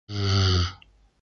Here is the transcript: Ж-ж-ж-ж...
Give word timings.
Ж-ж-ж-ж... 0.09 0.65